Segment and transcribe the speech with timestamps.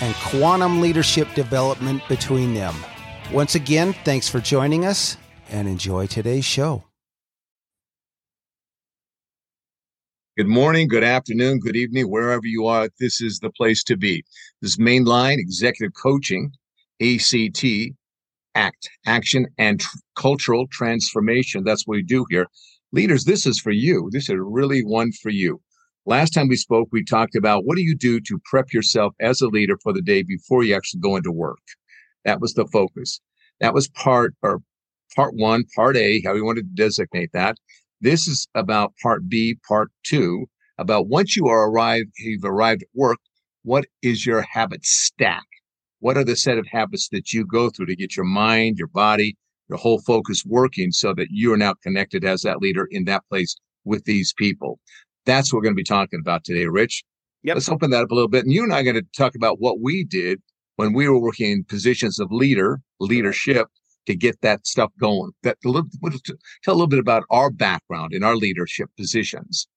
[0.00, 2.74] and quantum leadership development between them.
[3.32, 5.16] Once again, thanks for joining us
[5.50, 6.84] and enjoy today's show.
[10.36, 12.88] Good morning, good afternoon, good evening, wherever you are.
[12.98, 14.24] This is the place to be.
[14.60, 16.50] This is Mainline Executive Coaching,
[17.00, 17.64] ACT,
[18.56, 21.62] ACT, Action and Tr- Cultural Transformation.
[21.62, 22.48] That's what we do here.
[22.90, 24.08] Leaders, this is for you.
[24.10, 25.60] This is really one for you.
[26.06, 29.40] Last time we spoke, we talked about what do you do to prep yourself as
[29.40, 31.62] a leader for the day before you actually go into work.
[32.26, 33.20] That was the focus.
[33.60, 34.60] That was part or
[35.16, 37.56] part one, part A, how we wanted to designate that.
[38.02, 40.44] This is about part B, part two,
[40.76, 43.18] about once you are arrived, you've arrived at work,
[43.62, 45.46] what is your habit stack?
[46.00, 48.88] What are the set of habits that you go through to get your mind, your
[48.88, 49.38] body,
[49.70, 53.22] your whole focus working so that you are now connected as that leader in that
[53.30, 54.78] place with these people?
[55.26, 57.04] That's what we're going to be talking about today, Rich.
[57.42, 57.56] Yep.
[57.56, 58.44] Let's open that up a little bit.
[58.44, 60.40] And you and I are going to talk about what we did
[60.76, 63.68] when we were working in positions of leader, leadership
[64.06, 65.32] to get that stuff going.
[65.42, 69.68] That tell a little bit about our background in our leadership positions.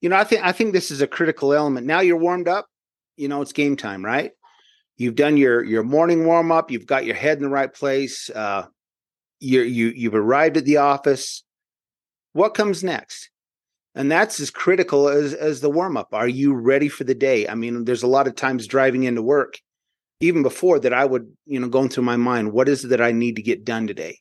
[0.00, 1.86] You know, I think I think this is a critical element.
[1.86, 2.66] Now you're warmed up.
[3.16, 4.32] You know, it's game time, right?
[4.96, 6.70] You've done your your morning warm up.
[6.70, 8.30] You've got your head in the right place.
[8.30, 8.66] Uh,
[9.40, 11.42] you you you've arrived at the office.
[12.32, 13.30] What comes next?
[13.94, 16.08] And that's as critical as as the warm up.
[16.12, 17.48] Are you ready for the day?
[17.48, 19.58] I mean, there's a lot of times driving into work
[20.20, 23.00] even before that, I would, you know, going through my mind, what is it that
[23.00, 24.18] I need to get done today?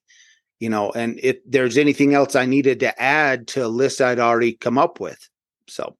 [0.60, 4.20] You know, and if there's anything else I needed to add to a list I'd
[4.20, 5.20] already come up with.
[5.68, 5.96] So.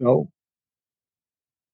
[0.00, 0.28] So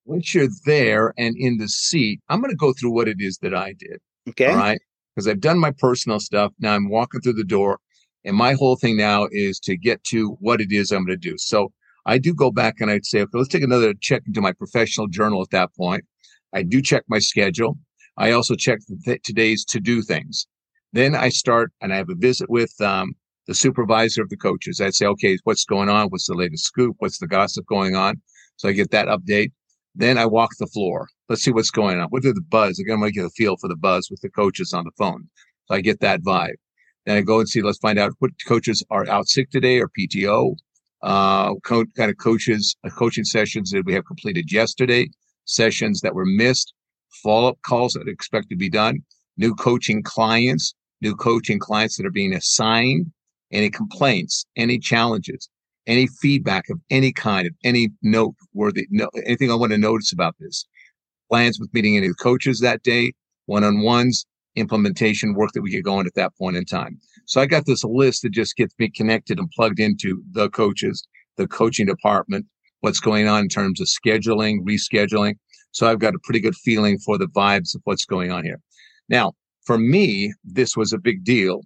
[0.04, 3.38] once you're there and in the seat, I'm going to go through what it is
[3.38, 4.00] that I did.
[4.28, 4.46] Okay.
[4.46, 4.80] All right.
[5.14, 6.52] Because I've done my personal stuff.
[6.60, 7.78] Now I'm walking through the door.
[8.24, 11.30] And my whole thing now is to get to what it is I'm going to
[11.30, 11.36] do.
[11.38, 11.72] So
[12.06, 15.06] I do go back and I'd say, okay, let's take another check into my professional
[15.06, 16.04] journal at that point.
[16.52, 17.78] I do check my schedule.
[18.16, 20.46] I also check th- today's to do things.
[20.92, 23.14] Then I start and I have a visit with um,
[23.46, 24.80] the supervisor of the coaches.
[24.80, 26.08] I'd say, okay, what's going on?
[26.08, 26.96] What's the latest scoop?
[26.98, 28.20] What's the gossip going on?
[28.56, 29.52] So I get that update.
[29.94, 31.08] Then I walk the floor.
[31.28, 32.08] Let's see what's going on.
[32.08, 32.78] What are the buzz?
[32.78, 34.92] Again, I'm going to get a feel for the buzz with the coaches on the
[34.98, 35.28] phone.
[35.66, 36.56] So I get that vibe.
[37.10, 39.88] Then I go and see, let's find out what coaches are out sick today or
[39.88, 40.54] PTO
[41.02, 45.10] uh, co- kind of coaches, uh, coaching sessions that we have completed yesterday,
[45.44, 46.72] sessions that were missed,
[47.20, 49.00] follow up calls that expect to be done,
[49.36, 53.10] new coaching clients, new coaching clients that are being assigned,
[53.50, 55.48] any complaints, any challenges,
[55.88, 60.36] any feedback of any kind, of any noteworthy, no, anything I want to notice about
[60.38, 60.64] this.
[61.28, 63.14] Plans with meeting any coaches that day,
[63.46, 66.98] one on ones, implementation work that we get going at that point in time.
[67.26, 71.06] So I got this list that just gets me connected and plugged into the coaches,
[71.36, 72.46] the coaching department,
[72.80, 75.34] what's going on in terms of scheduling, rescheduling.
[75.72, 78.60] So I've got a pretty good feeling for the vibes of what's going on here.
[79.08, 79.32] Now,
[79.64, 81.60] for me, this was a big deal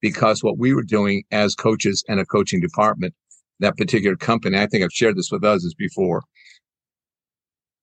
[0.00, 3.14] because what we were doing as coaches and a coaching department,
[3.60, 6.22] that particular company, I think I've shared this with others before.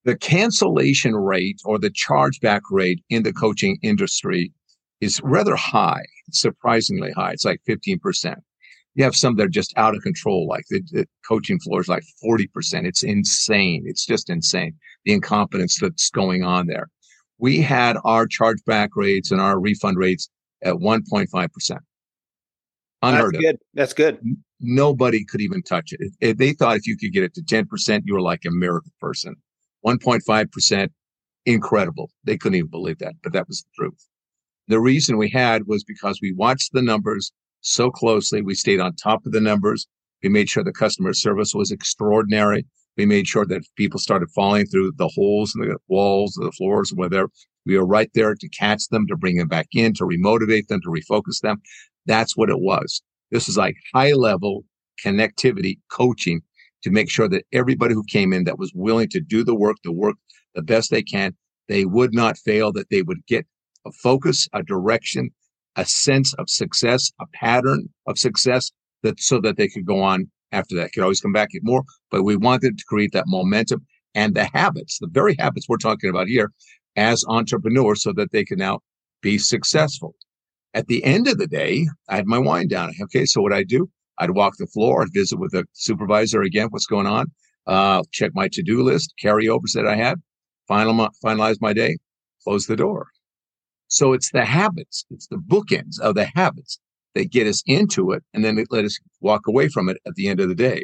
[0.05, 4.53] The cancellation rate or the chargeback rate in the coaching industry
[5.01, 7.31] is rather high, surprisingly high.
[7.31, 8.35] It's like 15%.
[8.93, 11.89] You have some that are just out of control, like the, the coaching floor is
[11.89, 12.47] like 40%.
[12.85, 13.83] It's insane.
[13.85, 14.75] It's just insane.
[15.03, 16.87] The incompetence that's going on there.
[17.37, 20.29] We had our chargeback rates and our refund rates
[20.63, 21.77] at 1.5%.
[23.01, 23.41] Unheard That's of.
[23.41, 23.57] good.
[23.73, 24.19] That's good.
[24.61, 26.11] Nobody could even touch it.
[26.21, 28.91] If they thought if you could get it to 10%, you were like a miracle
[29.01, 29.35] person.
[29.85, 30.89] 1.5%,
[31.45, 32.09] incredible.
[32.23, 34.07] They couldn't even believe that, but that was the truth.
[34.67, 38.41] The reason we had was because we watched the numbers so closely.
[38.41, 39.87] We stayed on top of the numbers.
[40.23, 42.65] We made sure the customer service was extraordinary.
[42.97, 46.51] We made sure that people started falling through the holes in the walls, or the
[46.51, 47.29] floors, whatever.
[47.65, 50.81] We were right there to catch them, to bring them back in, to remotivate them,
[50.81, 51.61] to refocus them.
[52.05, 53.01] That's what it was.
[53.31, 54.63] This is like high level
[55.03, 56.41] connectivity coaching
[56.85, 59.75] to make sure that everybody who came in that was willing to do the work,
[59.83, 60.15] the work
[60.53, 61.35] the best they can,
[61.67, 63.43] they would not fail, that they would get
[63.87, 65.31] a focus, a direction,
[65.75, 68.71] a sense of success, a pattern of success
[69.01, 70.93] that so that they could go on after that.
[70.93, 73.83] Could always come back, get more, but we wanted to create that momentum
[74.13, 76.51] and the habits, the very habits we're talking about here
[76.95, 78.79] as entrepreneurs so that they can now
[79.21, 80.13] be successful.
[80.75, 82.93] At the end of the day, I had my wind down.
[83.01, 86.67] Okay, so what I do, I'd walk the floor, I'd visit with the supervisor again,
[86.69, 87.31] what's going on,
[87.67, 90.21] uh, check my to-do list, carryovers that I had,
[90.67, 91.97] final, finalize my day,
[92.43, 93.07] close the door.
[93.87, 96.79] So it's the habits, it's the bookends of the habits
[97.13, 100.27] that get us into it and then let us walk away from it at the
[100.27, 100.83] end of the day.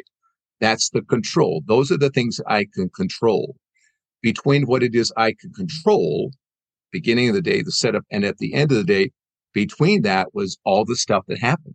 [0.60, 1.62] That's the control.
[1.66, 3.56] Those are the things I can control.
[4.22, 6.30] Between what it is I can control,
[6.92, 9.10] beginning of the day, the setup, and at the end of the day,
[9.52, 11.74] between that was all the stuff that happened.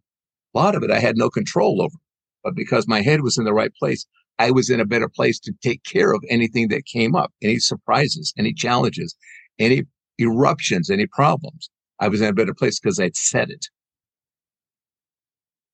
[0.55, 1.95] A lot of it I had no control over.
[2.43, 4.05] But because my head was in the right place,
[4.39, 7.59] I was in a better place to take care of anything that came up, any
[7.59, 9.15] surprises, any challenges,
[9.59, 9.83] any
[10.19, 11.69] eruptions, any problems.
[11.99, 13.65] I was in a better place because I'd said it.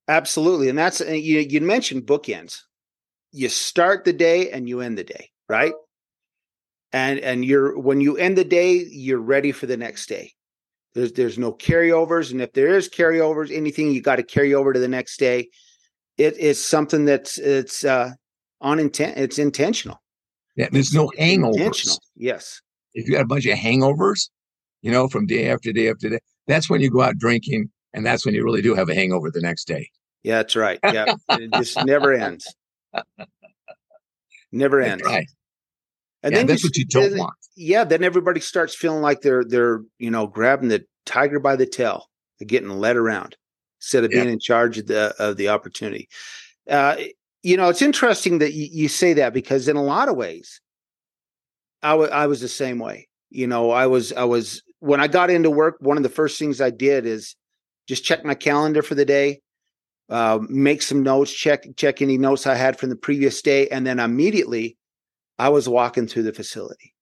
[0.08, 0.70] Absolutely.
[0.70, 2.62] And that's, you, you mentioned bookends.
[3.32, 5.74] You start the day and you end the day, right?
[6.92, 10.34] And, and you're, when you end the day, you're ready for the next day.
[10.94, 12.32] There's, there's no carryovers.
[12.32, 15.50] And if there is carryovers, anything you got to carry over to the next day,
[16.18, 18.12] it is something that's, it's, uh,
[18.62, 19.18] on intent.
[19.18, 20.02] It's intentional.
[20.56, 20.70] Yeah.
[20.72, 21.56] There's no hangovers.
[21.56, 22.00] Intentional.
[22.16, 22.62] Yes.
[22.94, 24.30] If you got a bunch of hangovers,
[24.84, 26.20] you know, from day after day after day.
[26.46, 29.32] That's when you go out drinking, and that's when you really do have a hangover
[29.32, 29.90] the next day.
[30.22, 30.80] Yeah, that's right.
[30.94, 32.54] Yeah, it just never ends.
[34.52, 35.04] Never ends.
[35.04, 35.28] That's right.
[36.22, 37.34] And yeah, then that's you, what you don't want.
[37.56, 41.66] Yeah, then everybody starts feeling like they're they're you know grabbing the tiger by the
[41.66, 42.10] tail,
[42.40, 43.36] they're getting led around
[43.80, 46.10] instead of being in charge of the of the opportunity.
[46.70, 46.96] Uh,
[47.44, 50.62] you know, it's interesting that you, you say that because in a lot of ways,
[51.82, 53.10] I, w- I was the same way.
[53.30, 56.40] You know, I was I was when I got into work, one of the first
[56.40, 57.36] things I did is
[57.88, 59.42] just check my calendar for the day,
[60.10, 63.86] uh, make some notes, check check any notes I had from the previous day, and
[63.86, 64.78] then immediately
[65.38, 66.93] I was walking through the facility.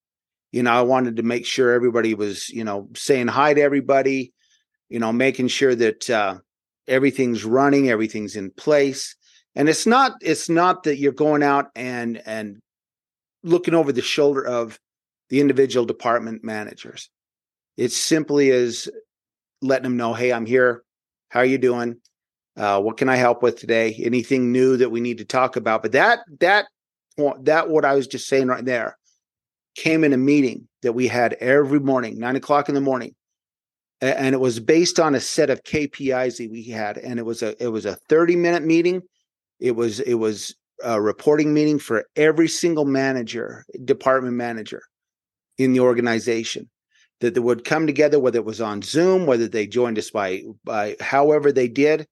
[0.52, 4.34] You know, I wanted to make sure everybody was, you know, saying hi to everybody,
[4.90, 6.40] you know, making sure that uh,
[6.88, 9.16] everything's running, everything's in place.
[9.56, 12.60] And it's not it's not that you're going out and and
[13.44, 14.80] looking over the shoulder of
[15.30, 17.10] the individual department managers.
[17.78, 18.90] It simply is
[19.62, 20.84] letting them know, hey, I'm here.
[21.30, 21.96] How are you doing?
[22.58, 23.94] Uh, what can I help with today?
[24.04, 25.82] Anything new that we need to talk about?
[25.82, 26.66] But that that
[27.42, 28.98] that what I was just saying right there
[29.76, 33.16] came in a meeting that we had every morning, nine o'clock in the morning,
[34.02, 37.44] and it was based on a set of KPIs that we had, and it was
[37.44, 39.02] a it was a thirty minute meeting.
[39.60, 44.82] It was it was a reporting meeting for every single manager, department manager,
[45.58, 46.70] in the organization
[47.20, 50.44] that they would come together, whether it was on Zoom, whether they joined us by
[50.64, 52.08] by however they did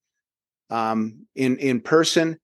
[0.69, 2.37] um, in in person.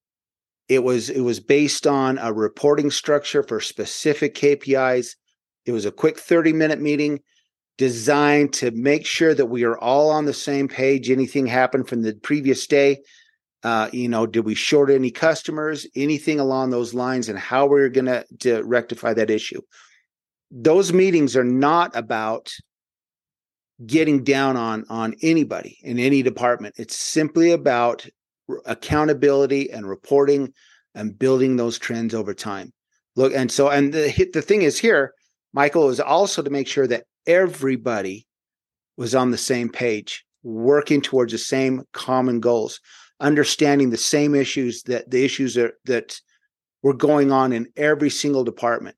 [0.67, 5.15] It was it was based on a reporting structure for specific KPIs.
[5.65, 7.19] It was a quick 30 minute meeting
[7.77, 11.11] designed to make sure that we are all on the same page.
[11.11, 12.99] Anything happened from the previous day,
[13.63, 17.89] uh, you know, did we short any customers, anything along those lines, and how we're
[17.89, 19.61] going to rectify that issue
[20.51, 22.53] those meetings are not about
[23.85, 28.05] getting down on on anybody in any department it's simply about
[28.65, 30.53] accountability and reporting
[30.93, 32.71] and building those trends over time
[33.15, 35.13] look and so and the the thing is here
[35.55, 38.27] Maikel is also to make sure that everybody
[38.97, 42.79] was on the same page working towards the same common goals
[43.19, 46.19] understanding the same issues that the issues are, that
[46.83, 48.95] were going on in every single department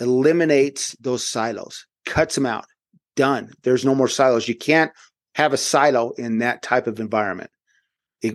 [0.00, 2.64] eliminates those silos, cuts them out.
[3.14, 3.52] Done.
[3.62, 4.48] There's no more silos.
[4.48, 4.90] You can't
[5.34, 7.50] have a silo in that type of environment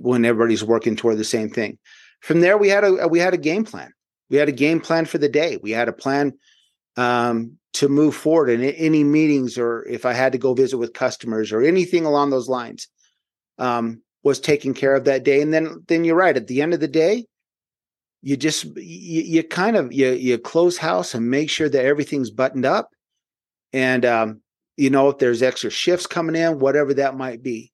[0.02, 1.78] when everybody's working toward the same thing.
[2.22, 3.94] From there, we had a we had a game plan.
[4.30, 5.58] We had a game plan for the day.
[5.62, 6.34] We had a plan
[6.98, 10.94] um, to move forward in any meetings or if I had to go visit with
[10.94, 12.88] customers or anything along those lines
[13.58, 15.42] um, was taken care of that day.
[15.42, 16.36] And then then you're right.
[16.36, 17.26] At the end of the day,
[18.22, 22.32] you just you, you kind of you you close house and make sure that everything's
[22.32, 22.90] buttoned up
[23.74, 24.42] and um,
[24.76, 27.72] you know if there's extra shifts coming in whatever that might be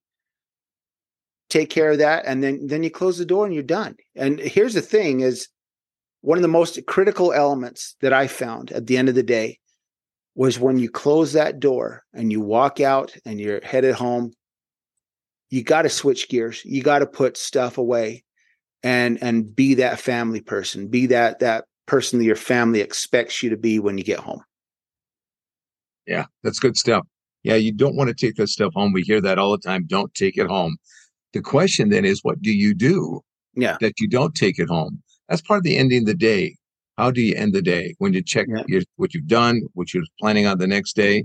[1.49, 4.39] take care of that and then then you close the door and you're done and
[4.39, 5.49] here's the thing is
[6.23, 9.59] one of the most critical elements that I found at the end of the day
[10.35, 14.31] was when you close that door and you walk out and you're headed home,
[15.49, 16.63] you got to switch gears.
[16.63, 18.23] You got to put stuff away
[18.81, 20.87] and and be that family person.
[20.87, 24.41] Be that that person that your family expects you to be when you get home.
[26.07, 27.05] Yeah, that's good stuff.
[27.43, 28.93] Yeah, you don't want to take that stuff home.
[28.93, 29.85] We hear that all the time.
[29.87, 30.77] Don't take it home.
[31.33, 33.21] The question then is, what do you do?
[33.55, 33.77] Yeah.
[33.81, 35.01] That you don't take it home.
[35.29, 36.55] That's part of the ending of the day.
[36.97, 38.63] How do you end the day when you check yeah.
[38.67, 41.23] your, what you've done, what you're planning on the next day,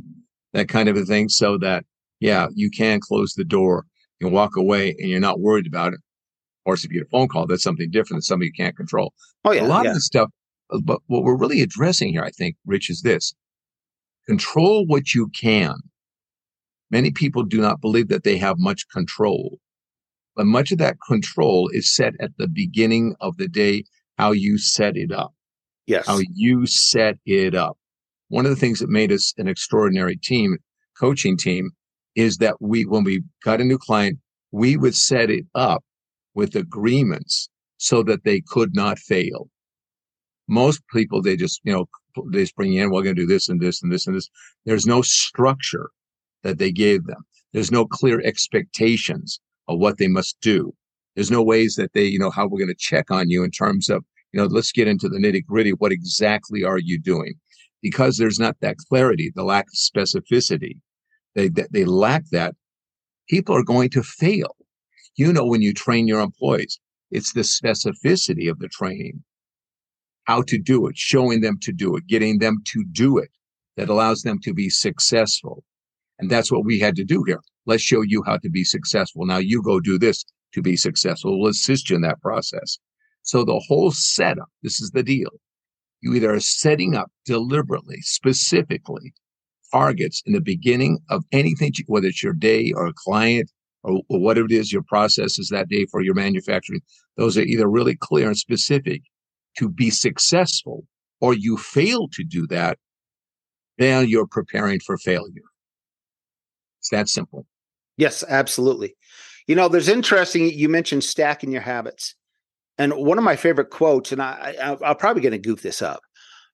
[0.54, 1.84] that kind of a thing, so that
[2.20, 3.84] yeah, you can close the door
[4.20, 6.00] and walk away, and you're not worried about it.
[6.00, 8.18] Of course, if you get a phone call, that's something different.
[8.18, 9.12] That's something you can't control.
[9.44, 9.90] Oh yeah, a lot yeah.
[9.90, 10.30] of the stuff.
[10.72, 13.34] Uh, but what we're really addressing here, I think, Rich, is this:
[14.26, 15.74] control what you can.
[16.90, 19.58] Many people do not believe that they have much control.
[20.38, 23.82] But much of that control is set at the beginning of the day,
[24.18, 25.34] how you set it up.
[25.88, 26.06] Yes.
[26.06, 27.76] How you set it up.
[28.28, 30.58] One of the things that made us an extraordinary team,
[30.96, 31.72] coaching team,
[32.14, 34.20] is that we, when we got a new client,
[34.52, 35.82] we would set it up
[36.34, 39.50] with agreements so that they could not fail.
[40.46, 41.88] Most people, they just, you know,
[42.30, 44.30] they just bring in, we're going to do this and this and this and this.
[44.66, 45.90] There's no structure
[46.44, 47.24] that they gave them.
[47.52, 50.74] There's no clear expectations of what they must do.
[51.14, 53.50] There's no ways that they, you know, how we're going to check on you in
[53.50, 55.72] terms of, you know, let's get into the nitty gritty.
[55.72, 57.34] What exactly are you doing?
[57.82, 60.78] Because there's not that clarity, the lack of specificity.
[61.34, 62.54] They, they lack that.
[63.28, 64.56] People are going to fail.
[65.16, 66.78] You know, when you train your employees,
[67.10, 69.22] it's the specificity of the training,
[70.24, 73.30] how to do it, showing them to do it, getting them to do it
[73.76, 75.64] that allows them to be successful.
[76.18, 77.40] And that's what we had to do here.
[77.66, 79.26] Let's show you how to be successful.
[79.26, 81.38] Now you go do this to be successful.
[81.38, 82.78] We'll assist you in that process.
[83.22, 85.30] So the whole setup, this is the deal.
[86.00, 89.12] You either are setting up deliberately, specifically
[89.72, 93.50] targets in the beginning of anything, whether it's your day or a client
[93.82, 96.80] or, or whatever it is your process is that day for your manufacturing.
[97.16, 99.02] Those are either really clear and specific
[99.58, 100.84] to be successful
[101.20, 102.78] or you fail to do that,
[103.76, 105.47] then you're preparing for failure.
[106.88, 107.46] It's that simple.
[107.98, 108.96] Yes, absolutely.
[109.46, 110.50] You know, there's interesting.
[110.50, 112.14] You mentioned stacking your habits,
[112.78, 115.82] and one of my favorite quotes, and I, I I'm probably going to goof this
[115.82, 116.00] up,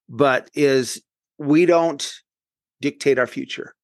[0.08, 1.02] but is
[1.38, 2.12] we don't
[2.80, 3.74] dictate our future.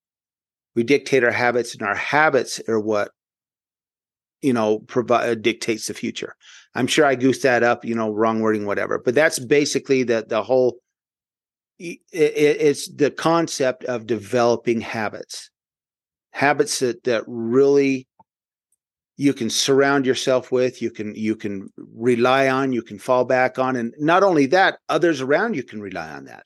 [0.75, 3.11] We dictate our habits, and our habits are what
[4.43, 6.35] you know provide dictates the future.
[6.75, 8.99] I'm sure I goosed that up, you know, wrong wording, whatever.
[8.99, 10.79] But that's basically the the whole.
[11.79, 15.50] It, it's the concept of developing habits
[16.33, 18.07] habits that that really
[19.17, 23.59] you can surround yourself with you can you can rely on you can fall back
[23.59, 26.45] on and not only that others around you can rely on that.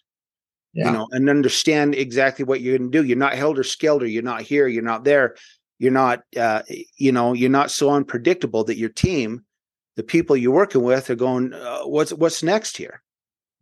[0.73, 0.87] Yeah.
[0.87, 3.07] you know and understand exactly what you're going to do.
[3.07, 5.37] You're not held helter skelter you're not here you're not there.
[5.79, 6.63] You're not uh,
[6.97, 9.45] you know you're not so unpredictable that your team
[9.97, 13.03] the people you're working with are going uh, what's what's next here?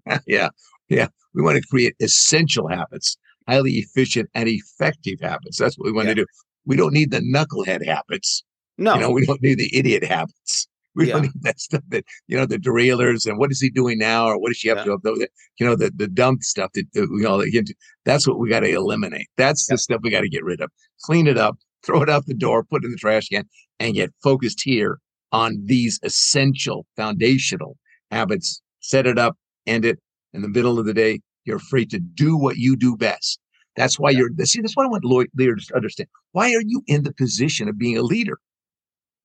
[0.26, 0.49] Yeah
[0.93, 1.09] yeah.
[1.35, 3.17] We want to create essential habits
[3.49, 5.58] highly efficient and effective habits.
[5.58, 6.14] That's what we want yeah.
[6.14, 6.26] to do.
[6.64, 8.44] We don't need the knucklehead habits.
[8.78, 10.68] No, you know, we don't need the idiot habits.
[10.94, 11.14] We yeah.
[11.14, 14.26] don't need that stuff that you know the derailers and what is he doing now
[14.26, 14.96] or what is she up yeah.
[15.04, 15.28] to?
[15.58, 17.75] You know the the dumb stuff that we all get into.
[18.04, 19.28] That's what we got to eliminate.
[19.37, 20.70] That's the stuff we got to get rid of.
[21.04, 23.49] Clean it up, throw it out the door, put it in the trash can,
[23.80, 24.99] and get focused here
[25.32, 27.76] on these essential foundational
[28.11, 28.62] habits.
[28.80, 29.99] Set it up, end it
[30.32, 31.20] in the middle of the day.
[31.44, 33.38] You're afraid to do what you do best.
[33.76, 36.08] That's why you're, see, that's what I want leaders to understand.
[36.32, 38.38] Why are you in the position of being a leader?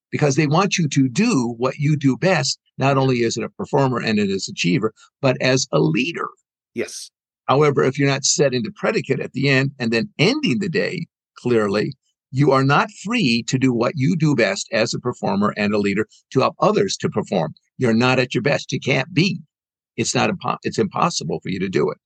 [0.09, 3.99] Because they want you to do what you do best, not only as a performer
[3.99, 6.29] and as achiever, but as a leader.
[6.73, 7.11] Yes.
[7.47, 11.07] However, if you're not setting the predicate at the end and then ending the day
[11.37, 11.93] clearly,
[12.31, 15.77] you are not free to do what you do best as a performer and a
[15.77, 17.53] leader to help others to perform.
[17.77, 18.71] You're not at your best.
[18.71, 19.39] You can't be.
[19.95, 21.97] It's not impo- it's impossible for you to do it.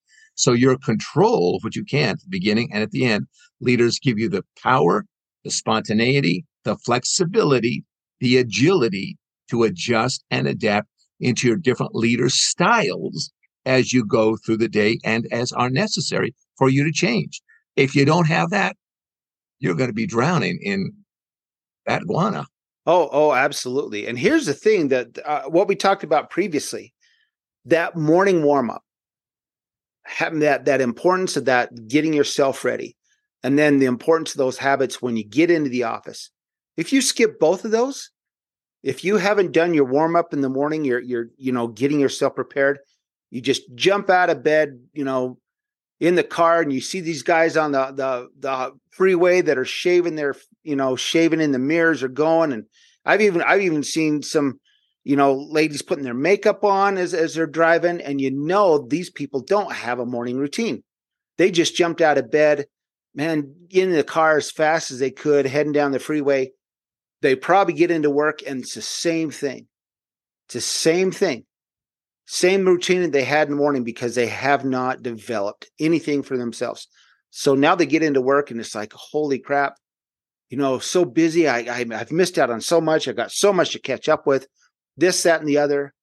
[0.41, 3.27] So you're control of what you can at the beginning and at the end.
[3.59, 5.05] Leaders give you the power,
[5.43, 7.83] the spontaneity, the flexibility,
[8.19, 9.19] the agility
[9.51, 10.87] to adjust and adapt
[11.19, 13.31] into your different leader styles
[13.67, 17.39] as you go through the day and as are necessary for you to change.
[17.75, 18.75] If you don't have that,
[19.59, 20.91] you're going to be drowning in
[21.85, 22.47] that guana.
[22.87, 24.07] Oh, oh, absolutely.
[24.07, 26.95] And here's the thing that uh, what we talked about previously,
[27.65, 28.81] that morning warm up
[30.11, 32.95] having that that importance of that getting yourself ready.
[33.43, 36.29] And then the importance of those habits when you get into the office.
[36.77, 38.11] If you skip both of those
[38.83, 41.99] if you haven't done your warm up in the morning you're you're you know getting
[41.99, 42.79] yourself prepared
[43.31, 45.37] You just jump out of bed, you know,
[45.99, 49.65] in the car and you see these guys on the the the freeway that are
[49.65, 52.51] shaving their, you know, shaving in the mirrors or going.
[52.51, 52.65] And
[53.05, 54.59] I've even I've even seen some
[55.03, 59.09] you know, ladies putting their makeup on as, as they're driving, and you know these
[59.09, 60.83] people don't have a morning routine.
[61.37, 62.65] They just jumped out of bed,
[63.15, 66.51] man, in the car as fast as they could, heading down the freeway.
[67.21, 69.67] They probably get into work, and it's the same thing.
[70.45, 71.45] It's the same thing.
[72.27, 76.37] Same routine that they had in the morning because they have not developed anything for
[76.37, 76.87] themselves.
[77.31, 79.75] So now they get into work, and it's like, holy crap,
[80.49, 81.47] you know, so busy.
[81.47, 83.07] I, I I've missed out on so much.
[83.07, 84.47] I've got so much to catch up with
[84.97, 85.93] this, that, and the other,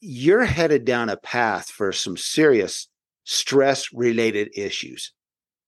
[0.00, 2.88] you're headed down a path for some serious
[3.24, 5.12] stress related issues.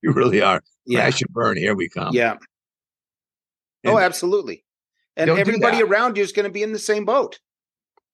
[0.02, 0.62] You really are.
[0.84, 1.00] Yeah.
[1.00, 1.56] Crash and burn.
[1.56, 2.14] Here we come.
[2.14, 2.34] Yeah.
[2.34, 4.64] Oh, and oh, absolutely.
[5.16, 7.38] And everybody around you is going to be in the same boat.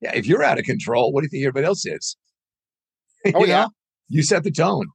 [0.01, 0.13] Yeah.
[0.15, 2.17] If you're out of control, what do you think everybody else is?
[3.37, 3.63] Oh, yeah.
[3.63, 3.71] Know?
[4.09, 4.87] You set the tone.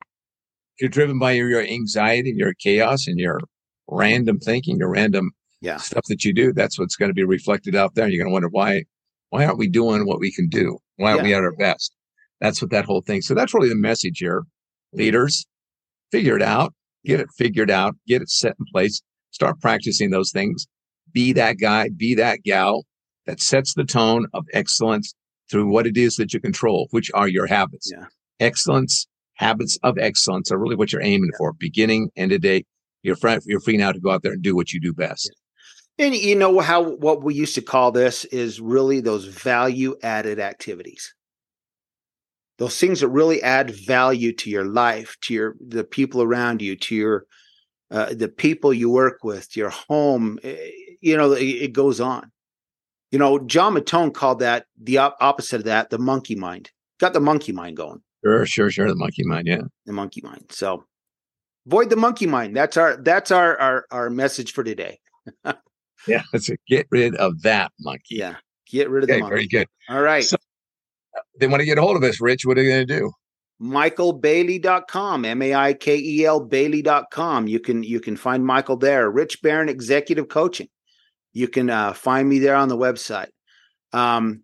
[0.75, 3.39] If you're driven by your, your anxiety, your chaos, and your
[3.87, 5.77] random thinking, your random yeah.
[5.77, 8.07] stuff that you do, that's what's going to be reflected out there.
[8.07, 8.83] You're going to wonder why,
[9.29, 10.77] why aren't we doing what we can do?
[10.97, 11.27] Why aren't yeah.
[11.27, 11.93] we at our best?
[12.39, 13.21] That's what that whole thing.
[13.21, 14.43] So that's really the message here.
[14.93, 15.45] Leaders,
[16.11, 16.73] figure it out,
[17.05, 20.67] get it figured out, get it set in place, start practicing those things.
[21.11, 22.85] Be that guy, be that gal
[23.25, 25.13] that sets the tone of excellence
[25.49, 27.91] through what it is that you control, which are your habits.
[27.91, 28.05] Yeah.
[28.39, 31.37] Excellence, habits of excellence are really what you're aiming yeah.
[31.37, 32.65] for, beginning, end of day.
[33.03, 35.31] You're free, you're free now to go out there and do what you do best.
[35.31, 35.46] Yeah.
[35.99, 40.39] And you know how what we used to call this is really those value added
[40.39, 41.13] activities.
[42.59, 46.75] Those things that really add value to your life, to your the people around you,
[46.75, 47.25] to your
[47.89, 50.39] uh, the people you work with, your home.
[50.43, 50.55] Eh,
[51.01, 52.31] you know, it, it, goes on.
[53.11, 56.71] You know, John Mattone called that the op- opposite of that, the monkey mind.
[56.99, 58.01] Got the monkey mind going.
[58.25, 58.87] Sure, sure, sure.
[58.87, 59.61] The monkey mind, yeah.
[59.85, 60.45] The monkey mind.
[60.49, 60.83] So,
[61.65, 62.55] void the monkey mind.
[62.55, 64.99] That's our that's our our, our message for today.
[66.07, 68.15] Yeah, let's get rid of that monkey.
[68.15, 68.35] Yeah,
[68.69, 69.33] get rid of okay, the monkey.
[69.35, 69.67] Very good.
[69.89, 70.23] All right.
[70.23, 70.35] So,
[71.15, 72.45] uh, they want to get a hold of us, Rich.
[72.45, 73.11] What are they going to do?
[73.61, 80.67] maikelbailey.com m-a-i-k-e-l bailey.com you can you can find Maikel there rich baron executive coaching
[81.33, 83.29] you can uh, find me there on the website
[83.93, 84.43] um,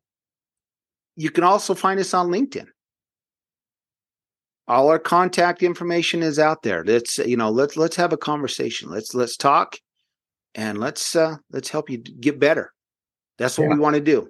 [1.16, 2.66] you can also find us on linkedin
[4.68, 8.90] all our contact information is out there let's you know let's let's have a conversation
[8.90, 9.78] let's let's talk
[10.56, 12.74] and let's uh, let's help you get better.
[13.38, 13.74] That's what yeah.
[13.74, 14.30] we want to do.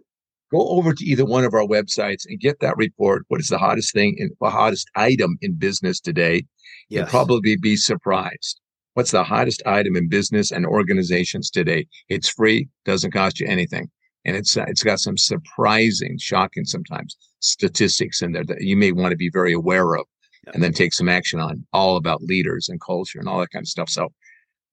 [0.52, 3.24] Go over to either one of our websites and get that report.
[3.28, 6.46] What is the hottest thing in the hottest item in business today?
[6.90, 7.00] Yes.
[7.00, 8.60] You'll probably be surprised.
[8.94, 11.88] What's the hottest item in business and organizations today?
[12.10, 13.90] It's free, doesn't cost you anything.
[14.26, 18.92] And it's uh, it's got some surprising, shocking sometimes statistics in there that you may
[18.92, 20.06] want to be very aware of
[20.54, 23.64] and then take some action on all about leaders and culture and all that kind
[23.64, 23.90] of stuff.
[23.90, 24.10] So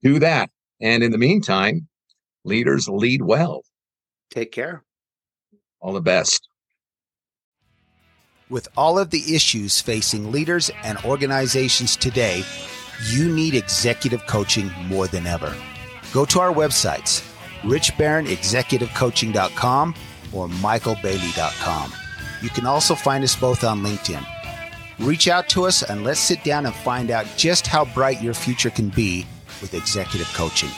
[0.03, 0.51] do that.
[0.81, 1.87] And in the meantime,
[2.45, 3.63] leaders lead well.
[4.31, 4.85] Take care.
[5.81, 6.49] All the best.
[8.49, 12.43] With all of the issues facing leaders and organizations today,
[13.11, 15.55] you need executive coaching more than ever.
[16.13, 17.23] Go to our websites,
[17.63, 19.95] richbaronexecutivecoaching.com
[20.33, 21.93] or maikelbailey.com.
[22.43, 24.25] You can also find us both on LinkedIn.
[24.99, 28.35] Reach out to us and let's sit down and find out just how bright your
[28.35, 29.27] future can be
[29.61, 30.71] with executive coaching.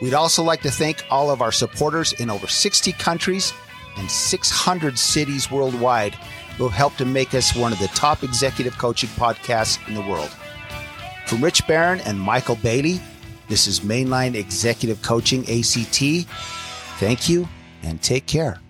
[0.00, 3.52] We'd also like to thank all of our supporters in over 60 countries
[3.96, 6.14] and 600 cities worldwide
[6.56, 10.00] who have helped to make us one of the top executive coaching podcasts in the
[10.00, 10.30] world.
[11.26, 13.00] From Rich Baron and Maikel Bailey,
[13.48, 16.26] this is Mainline Executive Coaching ACT.
[16.98, 17.48] Thank you
[17.82, 18.60] and take care.